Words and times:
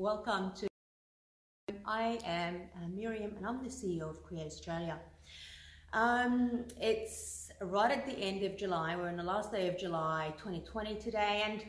Welcome 0.00 0.52
to. 0.56 0.66
I 1.84 2.18
am 2.24 2.62
uh, 2.74 2.88
Miriam 2.88 3.34
and 3.36 3.46
I'm 3.46 3.62
the 3.62 3.68
CEO 3.68 4.08
of 4.08 4.22
Create 4.22 4.46
Australia. 4.46 4.98
Um, 5.92 6.64
it's 6.80 7.50
right 7.60 7.90
at 7.90 8.06
the 8.06 8.14
end 8.14 8.42
of 8.42 8.56
July. 8.56 8.96
We're 8.96 9.10
on 9.10 9.18
the 9.18 9.22
last 9.22 9.52
day 9.52 9.68
of 9.68 9.76
July 9.76 10.32
2020 10.38 10.94
today, 10.94 11.42
and 11.44 11.62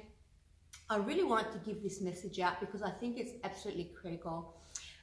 I 0.89 0.95
really 0.95 1.25
wanted 1.25 1.51
to 1.51 1.57
give 1.57 1.83
this 1.83 1.99
message 1.99 2.39
out 2.39 2.61
because 2.61 2.81
I 2.81 2.89
think 2.89 3.17
it's 3.17 3.33
absolutely 3.43 3.91
critical. 3.99 4.55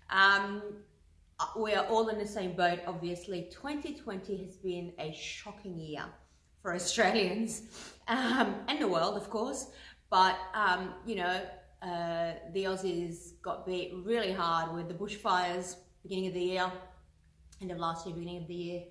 Um, 0.08 0.62
we 1.54 1.74
are 1.74 1.84
all 1.84 2.08
in 2.08 2.16
the 2.18 2.26
same 2.26 2.56
boat, 2.56 2.78
obviously. 2.86 3.50
2020 3.50 4.42
has 4.42 4.56
been 4.56 4.94
a 4.98 5.12
shocking 5.12 5.78
year 5.78 6.06
for 6.62 6.74
Australians 6.74 7.60
um, 8.08 8.54
and 8.68 8.80
the 8.80 8.88
world, 8.88 9.18
of 9.18 9.28
course. 9.28 9.66
But, 10.08 10.38
um, 10.54 10.94
you 11.04 11.16
know, 11.16 11.42
uh, 11.82 12.32
the 12.52 12.64
Aussies 12.64 13.40
got 13.42 13.66
beat 13.66 13.92
really 14.04 14.32
hard 14.32 14.74
with 14.74 14.88
the 14.88 14.94
bushfires 14.94 15.76
beginning 16.02 16.28
of 16.28 16.34
the 16.34 16.40
year, 16.40 16.72
end 17.60 17.70
of 17.70 17.78
last 17.78 18.06
year, 18.06 18.14
beginning 18.14 18.42
of 18.42 18.48
the 18.48 18.54
year. 18.54 18.82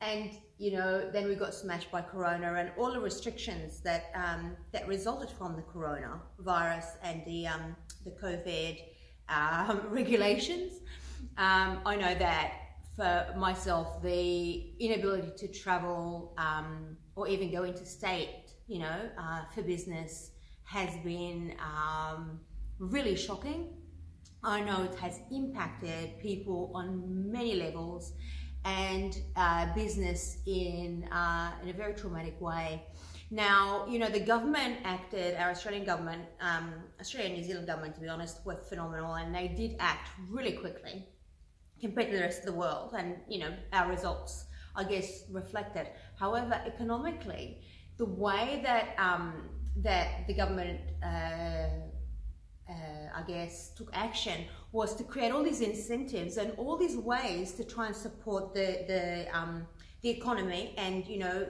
And, 0.00 0.30
you 0.58 0.72
know, 0.72 1.10
then 1.10 1.28
we 1.28 1.34
got 1.34 1.54
smashed 1.54 1.90
by 1.90 2.02
Corona 2.02 2.54
and 2.54 2.72
all 2.76 2.92
the 2.92 3.00
restrictions 3.00 3.80
that, 3.80 4.10
um, 4.14 4.56
that 4.72 4.88
resulted 4.88 5.30
from 5.30 5.54
the 5.54 5.62
Corona 5.62 6.20
virus 6.40 6.86
and 7.02 7.22
the, 7.24 7.46
um, 7.46 7.76
the 8.04 8.10
COVID 8.10 8.82
um, 9.28 9.82
regulations. 9.90 10.80
Um, 11.38 11.80
I 11.86 11.96
know 11.96 12.14
that 12.14 12.52
for 12.96 13.34
myself, 13.36 14.02
the 14.02 14.72
inability 14.80 15.32
to 15.36 15.48
travel 15.48 16.34
um, 16.36 16.96
or 17.14 17.28
even 17.28 17.50
go 17.50 17.62
into 17.62 17.86
state, 17.86 18.30
you 18.66 18.80
know, 18.80 19.10
uh, 19.18 19.44
for 19.54 19.62
business 19.62 20.32
has 20.64 20.90
been 21.04 21.54
um, 21.60 22.40
really 22.78 23.16
shocking. 23.16 23.70
I 24.42 24.60
know 24.60 24.82
it 24.82 24.94
has 24.96 25.20
impacted 25.30 26.18
people 26.20 26.72
on 26.74 27.30
many 27.30 27.54
levels 27.54 28.12
and 28.64 29.16
uh, 29.36 29.72
business 29.74 30.38
in, 30.46 31.08
uh, 31.12 31.52
in 31.62 31.68
a 31.68 31.72
very 31.72 31.94
traumatic 31.94 32.40
way. 32.40 32.82
Now, 33.30 33.86
you 33.88 33.98
know, 33.98 34.08
the 34.08 34.20
government 34.20 34.78
acted, 34.84 35.36
our 35.36 35.50
Australian 35.50 35.84
government, 35.84 36.24
um, 36.40 36.74
Australian 37.00 37.32
New 37.32 37.44
Zealand 37.44 37.66
government, 37.66 37.94
to 37.94 38.00
be 38.00 38.08
honest, 38.08 38.44
were 38.44 38.56
phenomenal 38.68 39.14
and 39.14 39.34
they 39.34 39.48
did 39.48 39.76
act 39.80 40.10
really 40.28 40.52
quickly 40.52 41.06
compared 41.80 42.10
to 42.10 42.16
the 42.16 42.22
rest 42.22 42.40
of 42.40 42.46
the 42.46 42.52
world. 42.52 42.94
And, 42.96 43.16
you 43.28 43.38
know, 43.38 43.54
our 43.72 43.88
results, 43.88 44.44
I 44.76 44.84
guess, 44.84 45.24
reflected. 45.30 45.86
However, 46.18 46.60
economically, 46.66 47.62
the 47.96 48.04
way 48.04 48.60
that 48.64 48.94
um, 48.98 49.48
that 49.76 50.26
the 50.26 50.34
government, 50.34 50.80
uh, 51.02 51.06
uh, 52.68 52.72
I 53.14 53.22
guess, 53.26 53.70
took 53.76 53.90
action 53.92 54.44
was 54.72 54.94
to 54.96 55.04
create 55.04 55.32
all 55.32 55.42
these 55.42 55.60
incentives 55.60 56.36
and 56.36 56.52
all 56.56 56.76
these 56.76 56.96
ways 56.96 57.52
to 57.52 57.64
try 57.64 57.86
and 57.86 57.96
support 57.96 58.54
the 58.54 58.84
the 58.86 59.26
um, 59.36 59.66
the 60.02 60.10
economy 60.10 60.74
and 60.76 61.06
you 61.06 61.18
know, 61.18 61.46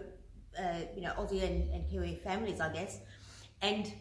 uh, 0.59 0.81
you 0.95 1.03
know, 1.03 1.13
Aussie 1.19 1.43
and, 1.43 1.73
and 1.73 1.89
Kiwi 1.89 2.21
families, 2.25 2.61
I 2.61 2.73
guess, 2.73 2.99
and 3.61 3.93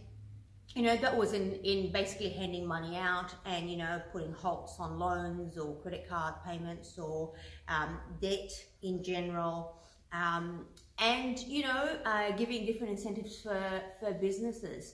you 0.75 0.83
know, 0.83 0.95
that 0.97 1.15
was 1.17 1.33
in, 1.33 1.53
in 1.63 1.91
basically 1.91 2.29
handing 2.29 2.65
money 2.65 2.95
out 2.95 3.33
and, 3.45 3.69
you 3.69 3.77
know, 3.77 4.01
putting 4.11 4.31
halts 4.31 4.77
on 4.79 4.97
loans 4.97 5.57
or 5.57 5.75
credit 5.81 6.07
card 6.07 6.35
payments 6.45 6.97
or 6.97 7.33
um, 7.67 7.99
debt 8.21 8.51
in 8.81 9.03
general. 9.03 9.75
Um, 10.13 10.67
and 11.01 11.39
you 11.39 11.63
know 11.63 11.97
uh, 12.05 12.31
giving 12.31 12.65
different 12.65 12.91
incentives 12.91 13.41
for, 13.41 13.81
for 13.99 14.13
businesses 14.13 14.93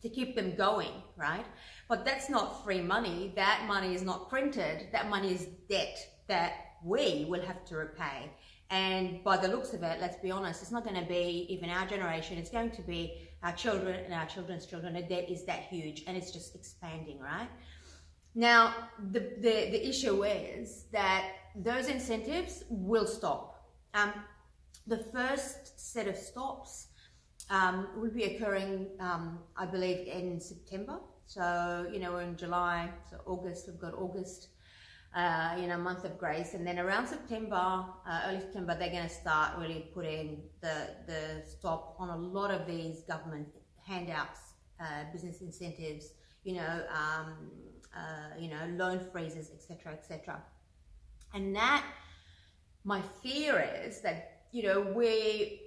to 0.00 0.08
keep 0.08 0.36
them 0.36 0.54
going 0.54 1.02
right? 1.16 1.44
But 1.88 2.04
that's 2.04 2.28
not 2.28 2.64
free 2.64 2.80
money. 2.80 3.32
That 3.36 3.64
money 3.66 3.94
is 3.94 4.02
not 4.02 4.28
printed. 4.28 4.88
That 4.92 5.08
money 5.08 5.32
is 5.32 5.46
debt 5.68 5.98
that 6.26 6.52
we 6.84 7.26
will 7.28 7.42
have 7.42 7.64
to 7.66 7.76
repay. 7.76 8.30
And 8.70 9.22
by 9.22 9.36
the 9.36 9.48
looks 9.48 9.72
of 9.72 9.82
it 9.82 10.00
let's 10.00 10.16
be 10.16 10.30
honest 10.30 10.62
it's 10.62 10.72
not 10.72 10.84
going 10.84 11.00
to 11.00 11.08
be 11.08 11.46
even 11.48 11.70
our 11.70 11.86
generation. 11.86 12.38
It's 12.38 12.50
going 12.50 12.70
to 12.72 12.82
be 12.82 13.28
our 13.42 13.52
children 13.52 14.04
and 14.04 14.14
our 14.14 14.26
children's 14.26 14.66
children. 14.66 14.94
The 14.94 15.02
debt 15.02 15.28
is 15.28 15.44
that 15.44 15.62
huge 15.64 16.04
and 16.06 16.16
it's 16.16 16.30
just 16.30 16.54
expanding 16.54 17.18
right? 17.20 17.48
Now 18.34 18.74
the 19.12 19.20
the, 19.38 19.54
the 19.74 19.88
issue 19.88 20.24
is 20.24 20.84
that 20.92 21.32
those 21.56 21.88
incentives 21.88 22.64
will 22.68 23.06
stop. 23.06 23.54
Um, 23.94 24.12
the 24.86 24.98
first 24.98 25.80
set 25.80 26.08
of 26.08 26.16
stops 26.16 26.88
um, 27.50 27.88
will 27.96 28.10
be 28.10 28.24
occurring, 28.24 28.88
um, 29.00 29.38
I 29.56 29.66
believe, 29.66 30.06
in 30.08 30.40
September. 30.40 30.98
So, 31.26 31.86
you 31.92 31.98
know, 31.98 32.12
we're 32.12 32.22
in 32.22 32.36
July, 32.36 32.90
so 33.10 33.20
August, 33.26 33.66
we've 33.66 33.80
got 33.80 33.94
August, 33.94 34.48
uh, 35.14 35.56
you 35.58 35.66
know, 35.66 35.76
month 35.76 36.04
of 36.04 36.18
grace. 36.18 36.54
And 36.54 36.66
then 36.66 36.78
around 36.78 37.08
September, 37.08 37.56
uh, 37.56 38.20
early 38.26 38.40
September, 38.40 38.76
they're 38.78 38.90
going 38.90 39.08
to 39.08 39.14
start 39.14 39.58
really 39.58 39.90
putting 39.92 40.42
the, 40.60 40.90
the 41.06 41.42
stop 41.44 41.96
on 41.98 42.10
a 42.10 42.16
lot 42.16 42.50
of 42.50 42.66
these 42.66 43.02
government 43.02 43.48
handouts, 43.84 44.40
uh, 44.80 45.04
business 45.12 45.40
incentives, 45.40 46.12
you 46.44 46.54
know, 46.54 46.82
um, 46.92 47.50
uh, 47.96 48.38
you 48.38 48.48
know, 48.48 48.66
loan 48.76 49.00
freezes, 49.10 49.50
etc., 49.50 49.94
etc. 49.94 50.40
And 51.34 51.54
that, 51.56 51.84
my 52.84 53.02
fear 53.22 53.68
is 53.84 54.00
that 54.02 54.35
you 54.56 54.62
know, 54.62 54.80
we 54.80 55.60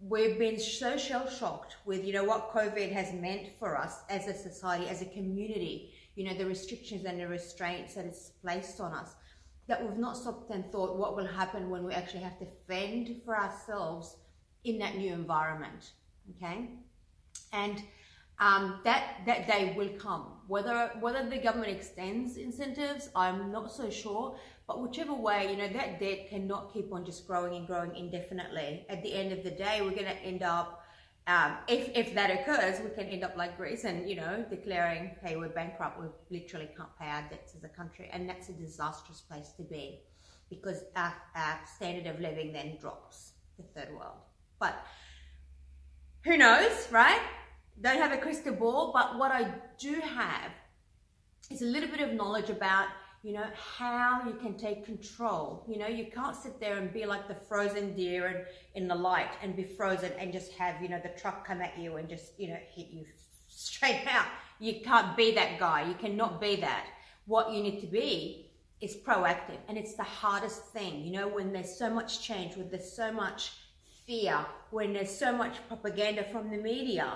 we've 0.00 0.38
been 0.38 0.60
so 0.60 0.98
shell 0.98 1.26
shocked 1.26 1.76
with, 1.86 2.04
you 2.04 2.12
know, 2.12 2.24
what 2.24 2.52
COVID 2.52 2.92
has 2.92 3.10
meant 3.14 3.46
for 3.58 3.74
us 3.74 4.00
as 4.10 4.26
a 4.26 4.34
society, 4.34 4.86
as 4.86 5.00
a 5.00 5.06
community, 5.06 5.94
you 6.14 6.24
know, 6.26 6.34
the 6.34 6.44
restrictions 6.44 7.06
and 7.06 7.18
the 7.18 7.26
restraints 7.26 7.94
that 7.94 8.04
it's 8.04 8.32
placed 8.42 8.80
on 8.80 8.92
us, 8.92 9.14
that 9.66 9.82
we've 9.82 9.96
not 9.98 10.14
stopped 10.14 10.50
and 10.50 10.70
thought 10.70 10.98
what 10.98 11.16
will 11.16 11.26
happen 11.26 11.70
when 11.70 11.84
we 11.84 11.94
actually 11.94 12.20
have 12.20 12.38
to 12.38 12.46
fend 12.68 13.22
for 13.24 13.34
ourselves 13.34 14.16
in 14.64 14.76
that 14.78 14.94
new 14.98 15.14
environment. 15.14 15.92
Okay. 16.36 16.68
And 17.54 17.82
um, 18.40 18.80
that 18.84 19.20
that 19.24 19.46
day 19.46 19.72
will 19.74 19.96
come. 19.98 20.32
Whether 20.48 20.90
whether 21.00 21.28
the 21.30 21.38
government 21.38 21.72
extends 21.72 22.36
incentives, 22.36 23.08
I'm 23.14 23.50
not 23.50 23.72
so 23.72 23.88
sure. 23.88 24.36
But 24.66 24.80
whichever 24.80 25.12
way, 25.12 25.50
you 25.50 25.58
know, 25.58 25.68
that 25.68 26.00
debt 26.00 26.30
cannot 26.30 26.72
keep 26.72 26.92
on 26.92 27.04
just 27.04 27.26
growing 27.26 27.54
and 27.54 27.66
growing 27.66 27.94
indefinitely. 27.94 28.86
At 28.88 29.02
the 29.02 29.12
end 29.12 29.32
of 29.32 29.44
the 29.44 29.50
day, 29.50 29.80
we're 29.82 29.90
going 29.90 30.04
to 30.04 30.22
end 30.22 30.42
up, 30.42 30.82
um, 31.26 31.58
if, 31.68 31.90
if 31.94 32.14
that 32.14 32.30
occurs, 32.30 32.80
we 32.80 32.90
can 32.90 33.06
end 33.10 33.24
up 33.24 33.36
like 33.36 33.58
Greece 33.58 33.84
and, 33.84 34.08
you 34.08 34.16
know, 34.16 34.44
declaring, 34.48 35.10
hey, 35.22 35.36
we're 35.36 35.50
bankrupt, 35.50 36.00
we 36.00 36.06
literally 36.38 36.70
can't 36.76 36.88
pay 36.98 37.06
our 37.06 37.22
debts 37.28 37.54
as 37.54 37.64
a 37.64 37.68
country. 37.68 38.08
And 38.10 38.26
that's 38.28 38.48
a 38.48 38.52
disastrous 38.52 39.20
place 39.20 39.50
to 39.58 39.62
be 39.62 40.00
because 40.48 40.84
our, 40.96 41.12
our 41.34 41.60
standard 41.76 42.06
of 42.06 42.20
living 42.20 42.52
then 42.52 42.78
drops, 42.80 43.32
the 43.58 43.64
third 43.78 43.94
world. 43.94 44.16
But 44.58 44.76
who 46.22 46.38
knows, 46.38 46.88
right? 46.90 47.20
Don't 47.82 47.98
have 47.98 48.12
a 48.12 48.18
crystal 48.18 48.54
ball, 48.54 48.92
but 48.94 49.18
what 49.18 49.30
I 49.30 49.52
do 49.78 50.00
have 50.00 50.52
is 51.50 51.60
a 51.60 51.66
little 51.66 51.90
bit 51.90 52.00
of 52.00 52.14
knowledge 52.14 52.48
about 52.48 52.86
you 53.24 53.32
know, 53.32 53.46
how 53.78 54.20
you 54.26 54.34
can 54.34 54.54
take 54.54 54.84
control. 54.84 55.64
You 55.66 55.78
know, 55.78 55.86
you 55.86 56.08
can't 56.14 56.36
sit 56.36 56.60
there 56.60 56.76
and 56.76 56.92
be 56.92 57.06
like 57.06 57.26
the 57.26 57.34
frozen 57.34 57.96
deer 57.96 58.26
and 58.26 58.44
in 58.74 58.86
the 58.86 58.94
light 58.94 59.30
and 59.42 59.56
be 59.56 59.64
frozen 59.64 60.12
and 60.18 60.30
just 60.30 60.52
have, 60.52 60.82
you 60.82 60.90
know, 60.90 61.00
the 61.02 61.08
truck 61.18 61.46
come 61.46 61.62
at 61.62 61.78
you 61.78 61.96
and 61.96 62.06
just, 62.06 62.38
you 62.38 62.48
know, 62.48 62.58
hit 62.74 62.88
you 62.88 63.06
straight 63.48 64.06
out. 64.06 64.26
You 64.60 64.82
can't 64.84 65.16
be 65.16 65.32
that 65.36 65.58
guy. 65.58 65.88
You 65.88 65.94
cannot 65.94 66.38
be 66.38 66.56
that. 66.56 66.86
What 67.24 67.50
you 67.50 67.62
need 67.62 67.80
to 67.80 67.86
be 67.86 68.50
is 68.82 68.94
proactive. 68.94 69.58
And 69.68 69.78
it's 69.78 69.94
the 69.94 70.02
hardest 70.02 70.66
thing, 70.74 71.02
you 71.02 71.12
know, 71.12 71.26
when 71.26 71.50
there's 71.50 71.74
so 71.74 71.88
much 71.88 72.20
change, 72.20 72.56
when 72.58 72.68
there's 72.68 72.92
so 72.92 73.10
much 73.10 73.52
fear, 74.06 74.44
when 74.70 74.92
there's 74.92 75.16
so 75.16 75.34
much 75.34 75.66
propaganda 75.66 76.24
from 76.24 76.50
the 76.50 76.58
media 76.58 77.14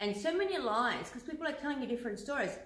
and 0.00 0.16
so 0.16 0.34
many 0.34 0.56
lies, 0.56 1.10
because 1.10 1.28
people 1.28 1.46
are 1.46 1.52
telling 1.52 1.82
you 1.82 1.86
different 1.86 2.18
stories 2.18 2.56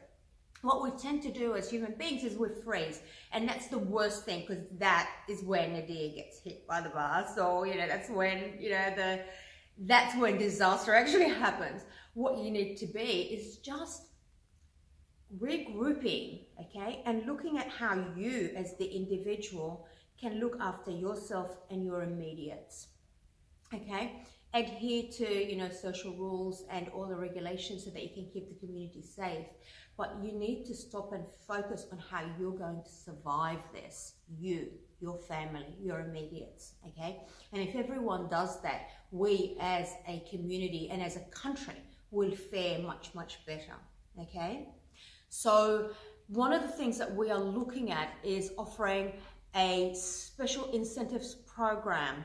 what 0.64 0.82
we 0.82 0.90
tend 0.92 1.22
to 1.22 1.30
do 1.30 1.54
as 1.54 1.70
human 1.70 1.94
beings 1.98 2.24
is 2.24 2.36
we 2.38 2.48
freeze. 2.64 3.00
And 3.32 3.48
that's 3.48 3.68
the 3.68 3.78
worst 3.78 4.24
thing 4.24 4.40
because 4.40 4.64
that 4.78 5.10
is 5.28 5.42
when 5.42 5.74
the 5.74 5.82
deer 5.82 6.10
gets 6.14 6.40
hit 6.40 6.66
by 6.66 6.80
the 6.80 6.88
bar. 6.88 7.26
So, 7.34 7.64
you 7.64 7.76
know, 7.76 7.86
that's 7.86 8.08
when, 8.08 8.54
you 8.58 8.70
know, 8.70 8.92
the, 8.96 9.20
that's 9.78 10.16
when 10.16 10.38
disaster 10.38 10.94
actually 10.94 11.28
happens. 11.44 11.82
What 12.14 12.38
you 12.38 12.50
need 12.50 12.76
to 12.76 12.86
be 12.86 13.00
is 13.00 13.58
just 13.58 14.04
regrouping, 15.38 16.44
okay, 16.60 17.02
and 17.06 17.26
looking 17.26 17.58
at 17.58 17.68
how 17.68 18.02
you 18.16 18.50
as 18.56 18.76
the 18.78 18.86
individual 18.86 19.86
can 20.20 20.40
look 20.40 20.56
after 20.60 20.90
yourself 20.90 21.56
and 21.70 21.84
your 21.84 22.02
immediates, 22.02 22.88
okay? 23.74 24.22
Adhere 24.54 25.10
to, 25.18 25.50
you 25.50 25.56
know, 25.56 25.68
social 25.68 26.14
rules 26.14 26.64
and 26.70 26.88
all 26.90 27.06
the 27.06 27.16
regulations 27.16 27.84
so 27.84 27.90
that 27.90 28.02
you 28.02 28.10
can 28.10 28.26
keep 28.32 28.48
the 28.48 28.66
community 28.66 29.02
safe. 29.02 29.46
But 29.96 30.16
you 30.22 30.32
need 30.32 30.64
to 30.66 30.74
stop 30.74 31.12
and 31.12 31.24
focus 31.46 31.86
on 31.90 31.98
how 31.98 32.22
you're 32.38 32.56
going 32.56 32.82
to 32.84 32.90
survive 32.90 33.58
this. 33.72 34.14
You, 34.38 34.68
your 35.00 35.18
family, 35.18 35.66
your 35.80 36.00
immediates, 36.00 36.74
okay? 36.86 37.20
And 37.52 37.62
if 37.62 37.74
everyone 37.74 38.28
does 38.28 38.62
that, 38.62 38.90
we 39.10 39.56
as 39.60 39.92
a 40.08 40.24
community 40.30 40.88
and 40.90 41.02
as 41.02 41.16
a 41.16 41.24
country 41.30 41.74
will 42.10 42.30
fare 42.30 42.78
much, 42.78 43.10
much 43.14 43.44
better, 43.46 43.74
okay? 44.20 44.68
So 45.28 45.90
one 46.28 46.52
of 46.52 46.62
the 46.62 46.68
things 46.68 46.96
that 46.98 47.12
we 47.14 47.30
are 47.30 47.40
looking 47.40 47.90
at 47.90 48.10
is 48.22 48.52
offering 48.56 49.12
a 49.56 49.94
special 49.94 50.70
incentives 50.72 51.34
program. 51.34 52.24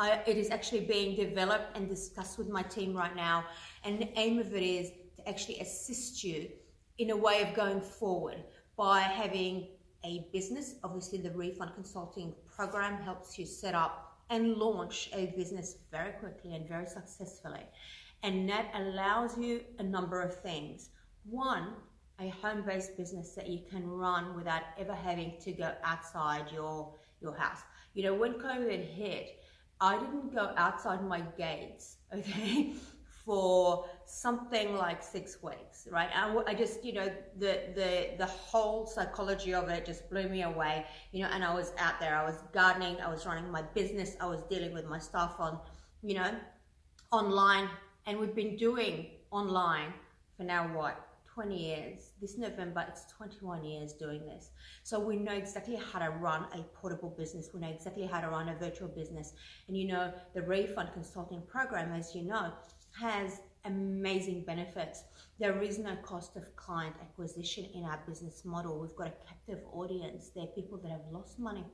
I, 0.00 0.22
it 0.26 0.38
is 0.38 0.48
actually 0.50 0.80
being 0.80 1.14
developed 1.14 1.76
and 1.76 1.86
discussed 1.86 2.38
with 2.38 2.48
my 2.48 2.62
team 2.62 2.94
right 2.94 3.14
now. 3.14 3.44
And 3.84 4.00
the 4.00 4.08
aim 4.18 4.38
of 4.38 4.54
it 4.54 4.62
is 4.62 4.90
to 5.16 5.28
actually 5.28 5.58
assist 5.60 6.24
you 6.24 6.48
in 6.96 7.10
a 7.10 7.16
way 7.16 7.42
of 7.42 7.54
going 7.54 7.82
forward 7.82 8.38
by 8.78 9.00
having 9.00 9.68
a 10.04 10.26
business. 10.32 10.76
Obviously, 10.82 11.18
the 11.20 11.32
refund 11.32 11.72
consulting 11.74 12.32
program 12.56 13.02
helps 13.02 13.38
you 13.38 13.44
set 13.44 13.74
up 13.74 14.16
and 14.30 14.54
launch 14.56 15.10
a 15.12 15.34
business 15.36 15.76
very 15.90 16.12
quickly 16.12 16.54
and 16.54 16.66
very 16.66 16.86
successfully. 16.86 17.66
And 18.22 18.48
that 18.48 18.72
allows 18.74 19.36
you 19.36 19.60
a 19.80 19.82
number 19.82 20.22
of 20.22 20.40
things. 20.40 20.88
One, 21.24 21.74
a 22.20 22.28
home-based 22.28 22.96
business 22.96 23.34
that 23.34 23.48
you 23.48 23.60
can 23.70 23.86
run 23.86 24.34
without 24.34 24.62
ever 24.78 24.94
having 24.94 25.34
to 25.42 25.52
go 25.52 25.74
outside 25.84 26.46
your 26.50 26.94
your 27.20 27.36
house. 27.36 27.60
You 27.92 28.04
know, 28.04 28.14
when 28.14 28.34
COVID 28.34 28.82
hit, 28.94 29.40
I 29.80 29.98
didn't 29.98 30.34
go 30.34 30.52
outside 30.56 31.02
my 31.04 31.22
gates, 31.38 31.96
okay, 32.14 32.72
for 33.24 33.86
something 34.04 34.74
like 34.76 35.02
six 35.02 35.42
weeks, 35.42 35.86
right? 35.90 36.08
I, 36.14 36.36
I 36.46 36.54
just, 36.54 36.84
you 36.84 36.92
know, 36.92 37.10
the 37.38 37.60
the 37.74 38.10
the 38.18 38.26
whole 38.26 38.86
psychology 38.86 39.54
of 39.54 39.68
it 39.68 39.86
just 39.86 40.08
blew 40.10 40.28
me 40.28 40.42
away, 40.42 40.86
you 41.12 41.22
know. 41.22 41.30
And 41.32 41.44
I 41.44 41.54
was 41.54 41.72
out 41.78 42.00
there, 42.00 42.16
I 42.16 42.24
was 42.24 42.42
gardening, 42.52 43.00
I 43.00 43.10
was 43.10 43.26
running 43.26 43.50
my 43.50 43.62
business, 43.74 44.16
I 44.20 44.26
was 44.26 44.42
dealing 44.42 44.72
with 44.72 44.86
my 44.86 44.98
stuff 44.98 45.36
on, 45.38 45.58
you 46.02 46.14
know, 46.14 46.34
online, 47.12 47.68
and 48.06 48.18
we've 48.18 48.34
been 48.34 48.56
doing 48.56 49.06
online 49.30 49.92
for 50.36 50.44
now 50.44 50.66
what 50.76 51.09
20 51.40 51.56
years. 51.56 52.10
This 52.20 52.36
November, 52.36 52.84
it's 52.86 53.10
21 53.16 53.64
years 53.64 53.94
doing 53.94 54.26
this. 54.26 54.50
So 54.82 55.00
we 55.00 55.16
know 55.16 55.32
exactly 55.32 55.74
how 55.76 55.98
to 56.00 56.10
run 56.10 56.44
a 56.52 56.62
portable 56.78 57.14
business. 57.16 57.48
We 57.54 57.60
know 57.60 57.70
exactly 57.70 58.04
how 58.04 58.20
to 58.20 58.28
run 58.28 58.50
a 58.50 58.56
virtual 58.56 58.88
business. 58.88 59.32
And 59.66 59.74
you 59.74 59.88
know, 59.88 60.12
the 60.34 60.42
refund 60.42 60.90
consulting 60.92 61.40
program, 61.48 61.94
as 61.94 62.14
you 62.14 62.24
know, 62.24 62.52
has 63.00 63.40
amazing 63.64 64.44
benefits. 64.44 65.04
There 65.38 65.62
is 65.62 65.78
no 65.78 65.96
cost 66.02 66.36
of 66.36 66.54
client 66.56 66.96
acquisition 67.00 67.64
in 67.74 67.84
our 67.84 68.02
business 68.06 68.44
model. 68.44 68.78
We've 68.78 68.94
got 68.94 69.06
a 69.06 69.26
captive 69.26 69.64
audience. 69.72 70.32
They're 70.36 70.44
people 70.48 70.76
that 70.82 70.90
have 70.90 71.06
lost 71.10 71.38
money. 71.38 71.64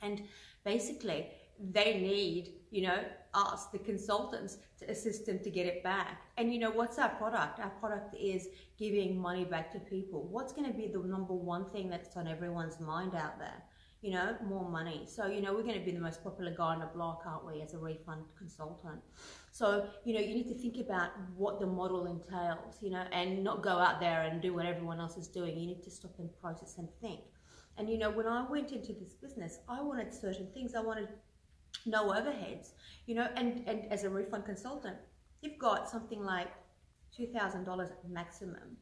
And 0.00 0.22
basically, 0.64 1.26
they 1.60 2.00
need, 2.00 2.54
you 2.70 2.82
know, 2.82 3.04
us, 3.34 3.66
the 3.66 3.78
consultants, 3.78 4.58
to 4.78 4.90
assist 4.90 5.26
them 5.26 5.38
to 5.40 5.50
get 5.50 5.66
it 5.66 5.82
back. 5.82 6.22
And 6.36 6.52
you 6.52 6.58
know, 6.58 6.70
what's 6.70 6.98
our 6.98 7.10
product? 7.10 7.60
Our 7.60 7.70
product 7.70 8.14
is 8.18 8.48
giving 8.78 9.20
money 9.20 9.44
back 9.44 9.70
to 9.72 9.78
people. 9.78 10.26
What's 10.30 10.52
going 10.52 10.70
to 10.70 10.76
be 10.76 10.86
the 10.86 10.98
number 10.98 11.34
one 11.34 11.66
thing 11.70 11.90
that's 11.90 12.16
on 12.16 12.26
everyone's 12.26 12.80
mind 12.80 13.14
out 13.14 13.38
there? 13.38 13.62
You 14.02 14.12
know, 14.12 14.34
more 14.48 14.66
money. 14.66 15.02
So, 15.06 15.26
you 15.26 15.42
know, 15.42 15.52
we're 15.52 15.62
going 15.62 15.78
to 15.78 15.84
be 15.84 15.90
the 15.90 16.00
most 16.00 16.24
popular 16.24 16.54
guy 16.56 16.72
on 16.72 16.80
the 16.80 16.86
block, 16.86 17.22
aren't 17.26 17.46
we, 17.46 17.60
as 17.60 17.74
a 17.74 17.78
refund 17.78 18.22
consultant? 18.38 18.98
So, 19.52 19.86
you 20.04 20.14
know, 20.14 20.20
you 20.20 20.34
need 20.34 20.48
to 20.48 20.54
think 20.54 20.78
about 20.78 21.10
what 21.36 21.60
the 21.60 21.66
model 21.66 22.06
entails, 22.06 22.76
you 22.80 22.88
know, 22.88 23.04
and 23.12 23.44
not 23.44 23.62
go 23.62 23.78
out 23.78 24.00
there 24.00 24.22
and 24.22 24.40
do 24.40 24.54
what 24.54 24.64
everyone 24.64 25.00
else 25.00 25.18
is 25.18 25.28
doing. 25.28 25.58
You 25.58 25.66
need 25.66 25.82
to 25.82 25.90
stop 25.90 26.12
and 26.18 26.30
process 26.40 26.78
and 26.78 26.88
think. 27.02 27.20
And, 27.76 27.90
you 27.90 27.98
know, 27.98 28.10
when 28.10 28.26
I 28.26 28.48
went 28.48 28.72
into 28.72 28.94
this 28.94 29.12
business, 29.12 29.58
I 29.68 29.82
wanted 29.82 30.14
certain 30.14 30.48
things. 30.54 30.74
I 30.74 30.80
wanted 30.80 31.08
no 31.86 32.08
overheads, 32.08 32.70
you 33.06 33.14
know, 33.14 33.28
and, 33.36 33.62
and 33.66 33.90
as 33.92 34.04
a 34.04 34.10
refund 34.10 34.44
consultant, 34.44 34.96
you've 35.42 35.58
got 35.58 35.88
something 35.88 36.22
like 36.22 36.48
$2,000 37.18 37.88
maximum 38.08 38.76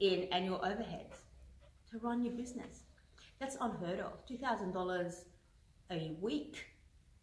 in 0.00 0.24
annual 0.32 0.58
overheads 0.58 1.16
to 1.90 1.98
run 1.98 2.24
your 2.24 2.34
business. 2.34 2.82
That's 3.38 3.56
unheard 3.60 4.00
of. 4.00 4.26
$2,000 4.26 5.14
a 5.90 6.16
week 6.20 6.64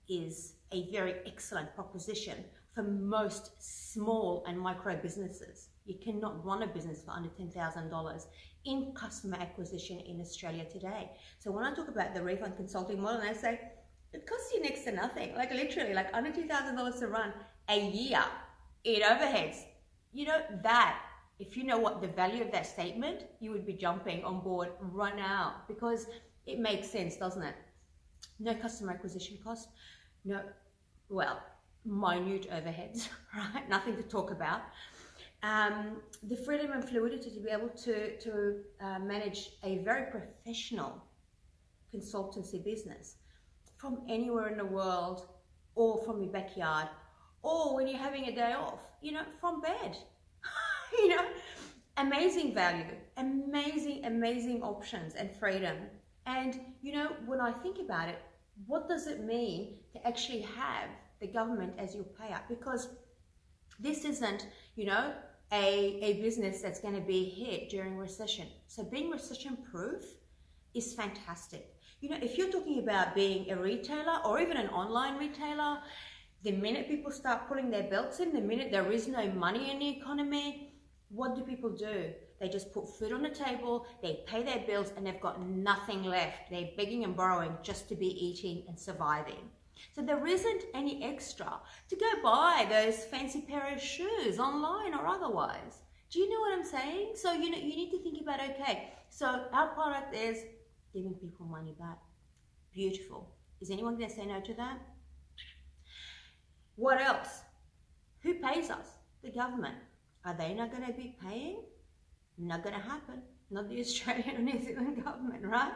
is 0.09 0.55
a 0.71 0.89
very 0.91 1.15
excellent 1.25 1.73
proposition 1.75 2.43
for 2.73 2.83
most 2.83 3.51
small 3.59 4.43
and 4.47 4.59
micro 4.59 4.95
businesses. 4.95 5.69
You 5.85 5.95
cannot 6.03 6.43
run 6.45 6.63
a 6.63 6.67
business 6.67 7.01
for 7.03 7.11
under 7.11 7.29
$10,000 7.29 8.25
in 8.65 8.93
customer 8.95 9.37
acquisition 9.37 9.99
in 9.99 10.21
Australia 10.21 10.65
today. 10.65 11.11
So 11.39 11.51
when 11.51 11.65
I 11.65 11.73
talk 11.73 11.89
about 11.89 12.15
the 12.15 12.23
refund 12.23 12.55
consulting 12.55 13.01
model, 13.01 13.21
and 13.21 13.29
I 13.29 13.33
say, 13.33 13.59
it 14.13 14.27
costs 14.27 14.54
you 14.54 14.62
next 14.62 14.83
to 14.83 14.92
nothing. 14.92 15.36
Like 15.36 15.51
literally, 15.51 15.94
like 15.94 16.10
under 16.13 16.31
two 16.31 16.48
thousand 16.48 16.75
dollars 16.75 17.00
to 17.00 17.07
run 17.07 17.33
a 17.69 17.89
year 17.89 18.24
in 18.83 19.01
overheads. 19.01 19.57
You 20.12 20.25
know 20.27 20.42
that 20.63 21.00
if 21.39 21.57
you 21.57 21.63
know 21.63 21.77
what 21.77 22.01
the 22.01 22.07
value 22.07 22.44
of 22.44 22.51
that 22.51 22.65
statement, 22.65 23.25
you 23.39 23.51
would 23.51 23.65
be 23.65 23.74
jumping 23.74 24.24
on 24.24 24.42
board 24.42 24.69
right 24.80 25.15
now 25.15 25.56
because 25.68 26.06
it 26.45 26.60
makes 26.60 26.89
sense, 26.89 27.18
doesn't 27.18 27.42
it? 27.42 27.56
No 28.39 28.54
customer 28.54 28.92
acquisition 28.92 29.38
cost, 29.44 29.69
no, 30.25 30.42
well, 31.10 31.42
minute 31.86 32.50
overheads, 32.51 33.10
right? 33.36 33.68
Nothing 33.69 33.95
to 33.95 34.04
talk 34.04 34.31
about. 34.31 34.62
Um, 35.42 35.98
the 36.24 36.38
freedom 36.38 36.71
and 36.71 36.88
fluidity 36.88 37.30
to 37.31 37.39
be 37.39 37.50
able 37.50 37.69
to, 37.69 38.18
to 38.19 38.60
uh, 38.80 39.00
manage 39.00 39.50
a 39.63 39.80
very 39.80 40.10
professional 40.10 41.04
consultancy 41.94 42.63
business 42.63 43.15
from 43.83 44.01
anywhere 44.07 44.47
in 44.47 44.57
the 44.57 44.65
world 44.65 45.27
or 45.75 46.01
from 46.06 46.24
your 46.24 46.31
backyard 46.31 46.88
or 47.41 47.75
when 47.75 47.85
you're 47.85 47.97
having 47.97 48.30
a 48.30 48.33
day 48.33 48.53
off, 48.53 48.80
you 49.01 49.12
know, 49.12 49.24
from 49.41 49.59
bed. 49.59 49.97
you 50.94 51.09
know, 51.09 51.25
amazing 51.97 52.53
value, 52.53 52.85
amazing, 53.18 54.06
amazing 54.06 54.63
options 54.63 55.15
and 55.15 55.30
freedom. 55.35 55.75
And, 56.25 56.62
you 56.81 56.94
know, 56.94 57.09
when 57.25 57.41
I 57.41 57.51
think 57.51 57.80
about 57.80 58.07
it, 58.07 58.19
what 58.68 58.88
does 58.88 59.07
it 59.07 59.25
mean 59.25 59.75
to 59.91 60.07
actually 60.07 60.41
have 60.41 60.88
the 61.19 61.27
government 61.27 61.74
as 61.77 61.94
your 61.94 62.06
payout? 62.06 62.47
Because 62.47 62.88
this 63.81 64.06
isn't, 64.06 64.47
you 64.77 64.86
know, 64.86 65.13
a, 65.51 66.00
a 66.01 66.21
business 66.21 66.62
that's 66.62 66.79
going 66.79 66.95
to 66.95 67.01
be 67.01 67.25
hit 67.25 67.69
during 67.69 67.97
recession. 67.97 68.47
So 68.68 68.86
being 68.86 69.09
recession 69.09 69.57
proof 69.69 70.06
is 70.74 70.94
fantastic. 70.94 71.72
You 72.01 72.09
know, 72.09 72.17
if 72.21 72.37
you're 72.37 72.51
talking 72.51 72.79
about 72.79 73.15
being 73.15 73.49
a 73.49 73.55
retailer 73.55 74.19
or 74.25 74.39
even 74.39 74.57
an 74.57 74.69
online 74.69 75.17
retailer, 75.17 75.79
the 76.43 76.51
minute 76.51 76.89
people 76.89 77.11
start 77.11 77.47
pulling 77.47 77.69
their 77.69 77.83
belts 77.83 78.19
in, 78.19 78.33
the 78.33 78.41
minute 78.41 78.71
there 78.71 78.91
is 78.91 79.07
no 79.07 79.31
money 79.31 79.71
in 79.71 79.79
the 79.79 79.89
economy, 79.89 80.73
what 81.09 81.35
do 81.35 81.41
people 81.41 81.69
do? 81.69 82.11
They 82.39 82.49
just 82.49 82.73
put 82.73 82.89
food 82.97 83.13
on 83.13 83.21
the 83.21 83.29
table, 83.29 83.85
they 84.01 84.23
pay 84.27 84.43
their 84.43 84.65
bills, 84.67 84.91
and 84.97 85.05
they've 85.05 85.21
got 85.21 85.47
nothing 85.47 86.03
left. 86.03 86.50
They're 86.50 86.71
begging 86.75 87.05
and 87.05 87.15
borrowing 87.15 87.55
just 87.63 87.88
to 87.89 87.95
be 87.95 88.07
eating 88.07 88.63
and 88.67 88.77
surviving. 88.77 89.50
So 89.95 90.01
there 90.01 90.25
isn't 90.27 90.63
any 90.73 91.03
extra 91.03 91.59
to 91.89 91.95
go 91.95 92.12
buy 92.21 92.67
those 92.69 93.05
fancy 93.05 93.41
pair 93.41 93.73
of 93.73 93.81
shoes 93.81 94.39
online 94.39 94.93
or 94.93 95.07
otherwise. 95.07 95.83
Do 96.09 96.19
you 96.19 96.29
know 96.29 96.39
what 96.41 96.53
I'm 96.53 96.65
saying? 96.65 97.13
So 97.15 97.33
you 97.33 97.50
know 97.50 97.57
you 97.57 97.75
need 97.75 97.91
to 97.91 98.00
think 98.03 98.21
about 98.21 98.39
okay. 98.41 98.93
So 99.09 99.45
our 99.53 99.67
product 99.69 100.15
is 100.15 100.43
giving 100.93 101.13
people 101.13 101.45
money 101.45 101.75
back. 101.79 101.97
Beautiful. 102.73 103.29
Is 103.62 103.71
anyone 103.71 103.97
going 103.97 104.09
to 104.09 104.15
say 104.15 104.25
no 104.25 104.41
to 104.41 104.53
that? 104.55 104.79
What 106.75 107.01
else? 107.01 107.41
Who 108.21 108.35
pays 108.35 108.69
us? 108.69 108.88
The 109.23 109.31
government. 109.31 109.75
Are 110.25 110.33
they 110.33 110.53
not 110.53 110.71
going 110.71 110.85
to 110.85 110.93
be 110.93 111.15
paying? 111.21 111.62
Not 112.38 112.63
going 112.63 112.75
to 112.75 112.81
happen. 112.81 113.21
Not 113.51 113.69
the 113.69 113.79
Australian 113.85 114.38
or 114.38 114.39
New 114.39 114.62
Zealand 114.63 115.03
government, 115.03 115.45
right? 115.45 115.73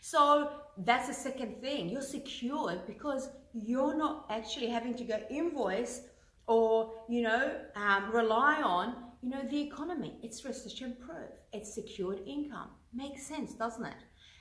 So 0.00 0.50
that's 0.78 1.08
the 1.08 1.14
second 1.14 1.60
thing. 1.60 1.88
You're 1.88 2.02
secured 2.02 2.86
because 2.86 3.28
you're 3.52 3.96
not 3.96 4.26
actually 4.30 4.68
having 4.68 4.94
to 4.94 5.04
go 5.04 5.18
invoice 5.30 6.02
or, 6.46 6.92
you 7.08 7.22
know, 7.22 7.54
um, 7.76 8.10
rely 8.12 8.62
on, 8.62 8.94
you 9.22 9.30
know, 9.30 9.42
the 9.50 9.60
economy. 9.60 10.18
It's 10.22 10.44
recession 10.44 10.96
proof. 11.04 11.30
It's 11.52 11.74
secured 11.74 12.20
income. 12.26 12.70
Makes 12.94 13.26
sense, 13.26 13.54
doesn't 13.54 13.84
it? 13.84 13.94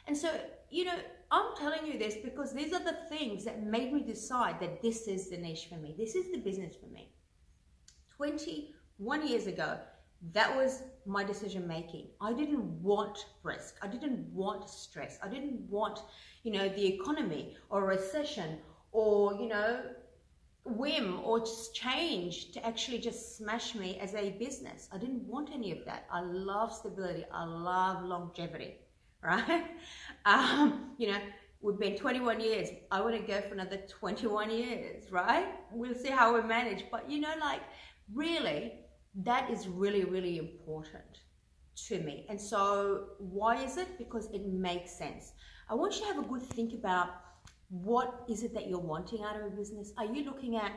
And 0.08 0.18
so, 0.18 0.30
you 0.70 0.86
know, 0.86 0.98
I'm 1.32 1.56
telling 1.58 1.86
you 1.86 2.00
this 2.00 2.16
because 2.16 2.54
these 2.54 2.74
are 2.74 2.84
the 2.84 2.98
things 3.10 3.46
that 3.46 3.64
made 3.64 3.94
me 3.94 4.02
decide 4.02 4.60
that 4.60 4.82
this 4.82 5.08
is 5.08 5.30
the 5.30 5.38
niche 5.38 5.68
for 5.70 5.76
me. 5.76 5.94
This 5.98 6.16
is 6.16 6.32
the 6.32 6.40
business 6.40 6.76
for 6.76 6.88
me. 6.88 7.12
21 8.18 9.28
years 9.28 9.48
ago, 9.48 9.78
that 10.34 10.56
was 10.56 10.84
my 11.06 11.24
decision 11.24 11.68
making. 11.68 12.08
I 12.20 12.34
didn't 12.34 12.66
want 12.82 13.26
risk. 13.44 13.76
I 13.82 13.88
didn't 13.88 14.28
want 14.34 14.70
stress. 14.70 15.18
I 15.24 15.30
didn't 15.30 15.62
want, 15.70 16.00
you 16.44 16.52
know, 16.52 16.68
the 16.68 16.86
economy 16.86 17.56
or 17.70 17.86
recession 17.86 18.58
or, 18.92 19.36
you 19.36 19.48
know, 19.48 19.82
whim 20.66 21.22
or 21.24 21.40
just 21.40 21.74
change 21.74 22.52
to 22.52 22.66
actually 22.66 23.00
just 23.00 23.38
smash 23.38 23.76
me 23.76 23.98
as 24.00 24.14
a 24.14 24.32
business. 24.32 24.90
I 24.92 24.98
didn't 24.98 25.24
want 25.24 25.52
any 25.54 25.72
of 25.72 25.86
that. 25.86 26.06
I 26.12 26.22
love 26.22 26.74
stability. 26.74 27.26
I 27.32 27.46
love 27.46 28.04
longevity. 28.04 28.76
right? 29.24 29.66
Um, 30.26 30.92
you 30.98 31.08
know, 31.08 31.20
we've 31.62 31.80
been 31.80 31.98
21 31.98 32.40
years. 32.40 32.70
I 32.92 33.02
want 33.02 33.16
to 33.16 33.22
go 33.22 33.42
for 33.42 33.54
another 33.54 33.78
21 33.88 34.50
years, 34.52 35.12
right? 35.12 35.48
We'll 35.72 35.96
see 35.96 36.10
how 36.10 36.34
we 36.34 36.48
manage. 36.48 36.86
But 36.90 37.10
you 37.10 37.20
know, 37.20 37.34
like 37.42 37.62
really, 38.14 38.74
that 39.24 39.50
is 39.50 39.68
really, 39.68 40.06
really 40.06 40.38
important 40.38 41.20
to 41.88 42.00
me. 42.00 42.26
And 42.30 42.40
so, 42.40 43.06
why 43.20 43.64
is 43.64 43.78
it? 43.78 43.98
Because 43.98 44.28
it 44.34 44.46
makes 44.48 44.92
sense. 44.92 45.34
I 45.70 45.76
want 45.76 45.96
you 45.96 46.02
to 46.02 46.08
have 46.08 46.20
a 46.20 46.28
good 46.28 46.44
think 46.44 46.74
about 46.74 47.10
what 47.70 48.26
is 48.28 48.44
it 48.44 48.54
that 48.54 48.68
you're 48.68 48.80
wanting 48.80 49.24
out 49.24 49.36
of 49.36 49.46
a 49.46 49.50
business. 49.50 49.94
Are 49.98 50.06
you 50.06 50.24
looking 50.24 50.56
at, 50.56 50.72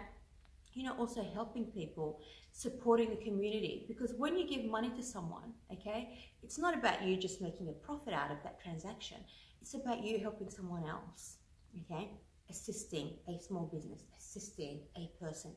you 0.75 0.85
know, 0.85 0.95
also 0.99 1.23
helping 1.35 1.67
people, 1.67 2.21
supporting 2.53 3.11
the 3.11 3.17
community? 3.17 3.85
Because 3.89 4.15
when 4.17 4.37
you 4.37 4.47
give 4.47 4.65
money 4.65 4.91
to 4.97 5.03
someone, 5.03 5.53
okay, 5.73 6.19
it's 6.43 6.59
not 6.59 6.75
about 6.77 7.03
you 7.03 7.17
just 7.17 7.41
making 7.41 7.69
a 7.69 7.73
profit 7.73 8.15
out 8.15 8.31
of 8.31 8.39
that 8.43 8.61
transaction. 8.63 9.19
It's 9.61 9.75
about 9.75 10.03
you 10.05 10.19
helping 10.19 10.51
someone 10.51 10.85
else, 10.85 11.37
okay? 11.81 12.11
Assisting 12.51 13.15
a 13.29 13.39
small 13.41 13.71
business, 13.73 14.03
assisting 14.19 14.81
a 14.97 15.11
person 15.23 15.53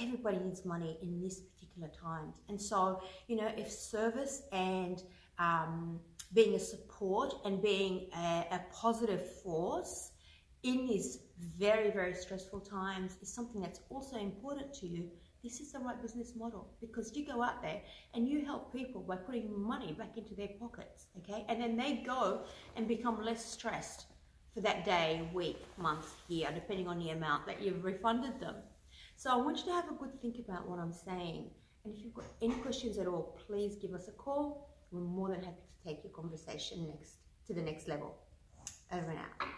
everybody 0.00 0.38
needs 0.38 0.64
money 0.64 0.98
in 1.02 1.20
this 1.22 1.40
particular 1.40 1.88
times. 1.88 2.34
And 2.48 2.60
so, 2.60 3.02
you 3.28 3.36
know, 3.36 3.50
if 3.56 3.70
service 3.70 4.42
and 4.52 5.02
um, 5.38 6.00
being 6.32 6.54
a 6.54 6.58
support 6.58 7.34
and 7.44 7.62
being 7.62 8.08
a, 8.16 8.46
a 8.50 8.60
positive 8.72 9.30
force 9.42 10.10
in 10.64 10.86
these 10.86 11.18
very, 11.58 11.90
very 11.90 12.14
stressful 12.14 12.60
times 12.60 13.16
is 13.22 13.32
something 13.32 13.60
that's 13.60 13.80
also 13.90 14.16
important 14.16 14.72
to 14.74 14.86
you, 14.86 15.10
this 15.42 15.60
is 15.60 15.72
the 15.72 15.78
right 15.78 16.00
business 16.00 16.32
model 16.34 16.70
because 16.80 17.14
you 17.14 17.26
go 17.26 17.42
out 17.42 17.62
there 17.62 17.82
and 18.14 18.26
you 18.26 18.44
help 18.46 18.72
people 18.72 19.02
by 19.02 19.16
putting 19.16 19.62
money 19.62 19.92
back 19.92 20.16
into 20.16 20.34
their 20.34 20.48
pockets, 20.58 21.06
okay? 21.18 21.44
And 21.48 21.60
then 21.60 21.76
they 21.76 22.02
go 22.04 22.40
and 22.76 22.88
become 22.88 23.22
less 23.22 23.44
stressed 23.44 24.06
for 24.54 24.62
that 24.62 24.84
day, 24.86 25.28
week, 25.34 25.62
month, 25.76 26.14
year, 26.28 26.48
depending 26.54 26.88
on 26.88 26.98
the 26.98 27.10
amount 27.10 27.46
that 27.46 27.60
you've 27.60 27.84
refunded 27.84 28.40
them. 28.40 28.54
So 29.16 29.30
I 29.30 29.36
want 29.36 29.58
you 29.58 29.64
to 29.64 29.72
have 29.72 29.90
a 29.90 29.94
good 29.94 30.20
think 30.22 30.36
about 30.38 30.68
what 30.68 30.78
I'm 30.78 30.92
saying. 30.92 31.50
And 31.84 31.92
if 31.94 32.02
you've 32.02 32.14
got 32.14 32.24
any 32.40 32.54
questions 32.54 32.96
at 32.96 33.06
all, 33.06 33.38
please 33.46 33.76
give 33.76 33.92
us 33.92 34.08
a 34.08 34.12
call. 34.12 34.70
We're 34.92 35.00
more 35.00 35.28
than 35.28 35.42
happy 35.42 35.56
to 35.56 35.88
take 35.88 36.04
your 36.04 36.12
conversation 36.12 36.86
next 36.88 37.16
to 37.48 37.52
the 37.52 37.60
next 37.60 37.86
level. 37.86 38.16
Over 38.92 39.10
and 39.10 39.18
out. 39.18 39.53